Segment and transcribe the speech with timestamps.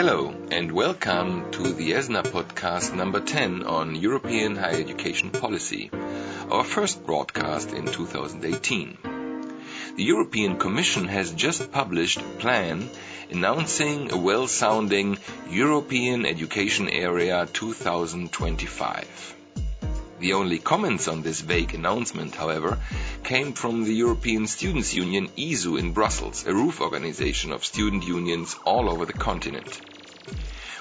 [0.00, 5.90] Hello and welcome to the ESNA podcast number 10 on European higher education policy,
[6.50, 8.96] our first broadcast in 2018.
[9.96, 12.88] The European Commission has just published a plan
[13.30, 15.18] announcing a well-sounding
[15.50, 19.36] European Education Area 2025.
[20.20, 22.78] The only comments on this vague announcement, however,
[23.24, 28.56] came from the European Students' Union ESU in Brussels, a roof organization of student unions
[28.64, 29.80] all over the continent.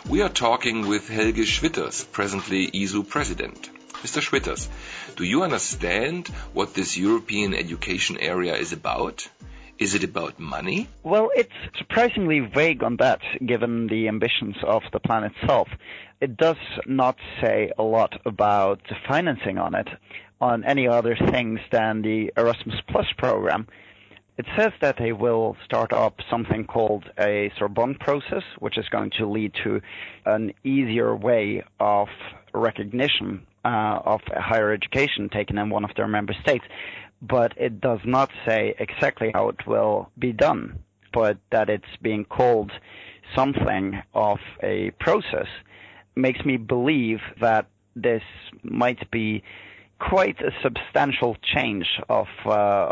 [0.07, 3.69] We are talking with Helge Schwitters, presently ESU president.
[4.03, 4.21] Mr.
[4.21, 4.67] Schwitters,
[5.15, 9.27] do you understand what this European education area is about?
[9.77, 10.87] Is it about money?
[11.03, 15.67] Well, it's surprisingly vague on that, given the ambitions of the plan itself.
[16.21, 19.87] It does not say a lot about the financing on it,
[20.41, 23.67] on any other things than the Erasmus Plus program.
[24.39, 29.11] It says that they will start up something called a Sorbonne process, which is going
[29.17, 29.81] to lead to
[30.25, 32.07] an easier way of
[32.53, 36.63] recognition uh, of higher education taken in one of their member states.
[37.21, 40.79] But it does not say exactly how it will be done,
[41.11, 42.71] but that it's being called
[43.35, 45.47] something of a process
[46.15, 48.23] makes me believe that this
[48.63, 49.43] might be
[49.99, 52.49] quite a substantial change of uh,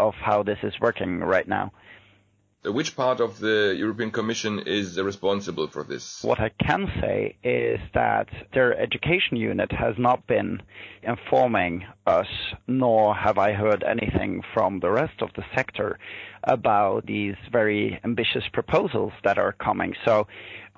[0.07, 1.71] of how this is working right now.
[2.65, 6.21] Which part of the European Commission is responsible for this?
[6.23, 10.61] What I can say is that their education unit has not been
[11.01, 12.27] informing us,
[12.67, 15.97] nor have I heard anything from the rest of the sector
[16.43, 19.93] about these very ambitious proposals that are coming.
[20.03, 20.27] So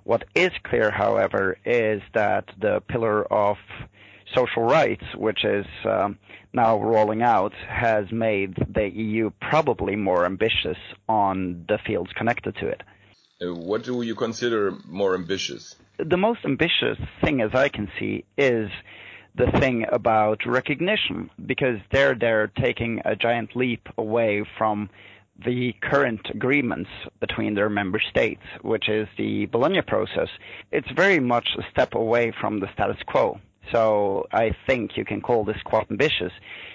[0.04, 3.58] what is clear, however, is that the pillar of
[4.36, 6.18] social rights, which is um,
[6.54, 10.78] now rolling out, has made the EU probably more ambitious
[11.08, 12.82] on the fields connected to it.
[13.42, 15.76] Uh, what do you consider more ambitious?
[15.98, 18.70] The most ambitious thing, as I can see, is
[19.36, 24.90] the thing about recognition, because there they're taking a giant leap away from
[25.46, 26.90] the current agreements
[27.22, 30.28] between their member states, which is the Bologna process.
[30.72, 33.40] It's very much a step away from the status quo.
[33.72, 36.32] So I think you can call this quite ambitious,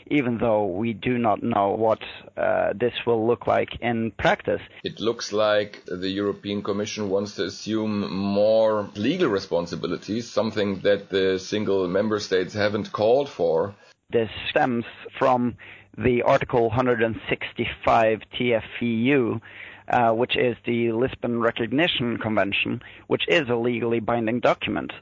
[0.07, 1.99] even though we do not know what
[2.37, 4.61] uh, this will look like in practice.
[4.85, 11.39] It looks like the European Commission wants to assume more legal responsibilities, something that the
[11.39, 13.75] single member states haven't called for.
[14.11, 14.85] This stems
[15.19, 15.57] from
[15.99, 19.41] the Article 165 TFEU,
[19.89, 24.93] uh, which is the Lisbon Recognition Convention, which is a legally binding document.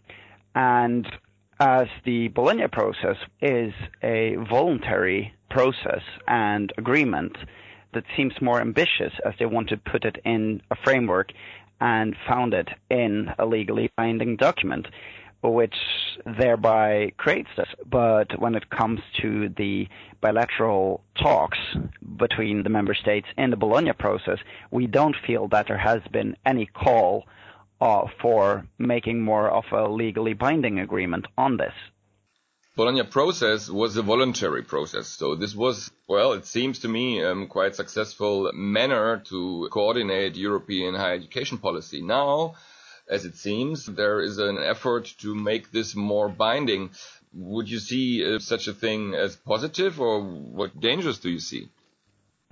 [0.55, 1.07] And
[1.63, 7.37] as the Bologna process is a voluntary process and agreement
[7.95, 11.31] that seems more ambitious as they want to put it in a framework
[11.81, 14.89] and found it in a legally binding document,
[15.45, 15.77] which
[16.37, 17.69] thereby creates this.
[17.89, 19.87] But when it comes to the
[20.21, 21.59] bilateral talks
[22.17, 24.39] between the member states in the Bologna process,
[24.73, 27.25] we don't feel that there has been any call
[28.21, 31.75] for making more of a legally binding agreement on this.
[32.75, 35.07] Bologna process was a voluntary process.
[35.09, 40.95] So this was, well, it seems to me, um, quite successful manner to coordinate European
[40.95, 42.01] higher education policy.
[42.01, 42.55] Now,
[43.09, 46.91] as it seems, there is an effort to make this more binding.
[47.35, 51.69] Would you see uh, such a thing as positive or what dangers do you see?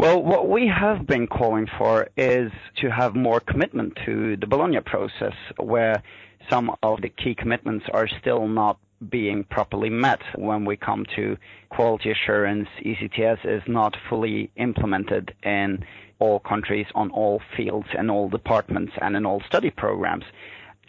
[0.00, 4.80] Well, what we have been calling for is to have more commitment to the Bologna
[4.80, 6.02] process, where
[6.48, 8.78] some of the key commitments are still not
[9.10, 11.36] being properly met when we come to
[11.68, 12.66] quality assurance.
[12.82, 15.84] ECTS is not fully implemented in
[16.18, 20.24] all countries on all fields and all departments and in all study programs.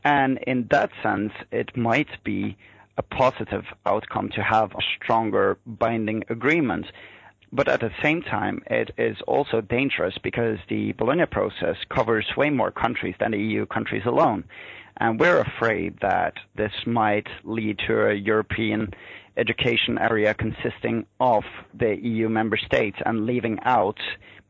[0.06, 2.56] And in that sense, it might be
[2.96, 6.86] a positive outcome to have a stronger binding agreement
[7.54, 12.50] but at the same time, it is also dangerous because the Bologna process covers way
[12.50, 14.44] more countries than the EU countries alone.
[14.98, 18.94] And we're afraid that this might lead to a European
[19.38, 21.44] education area consisting of
[21.74, 23.98] the EU member states and leaving out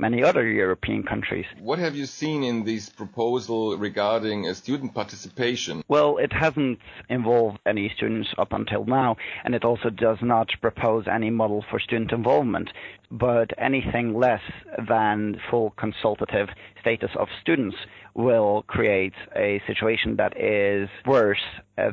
[0.01, 1.45] many other European countries.
[1.59, 5.83] What have you seen in this proposal regarding student participation?
[5.87, 11.05] Well, it hasn't involved any students up until now, and it also does not propose
[11.07, 12.69] any model for student involvement.
[13.11, 14.41] But anything less
[14.87, 16.47] than full consultative
[16.79, 17.75] status of students
[18.15, 21.43] will create a situation that is worse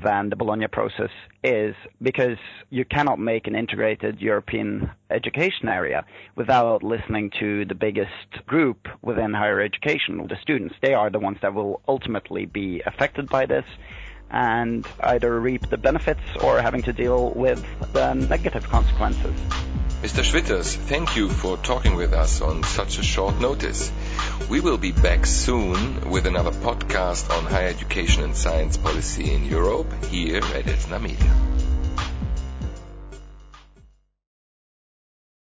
[0.04, 1.10] than the Bologna process
[1.44, 2.38] is because
[2.78, 6.04] you cannot make an integrated European education area
[6.36, 10.76] without listening to the biggest group within higher education, the students.
[10.80, 13.64] They are the ones that will ultimately be affected by this
[14.30, 19.34] and either reap the benefits or having to deal with the negative consequences.
[20.02, 20.22] Mr.
[20.22, 23.90] Schwitters, thank you for talking with us on such a short notice.
[24.48, 29.46] We will be back soon with another podcast on higher education and science policy in
[29.46, 31.47] Europe here at ESNA Media.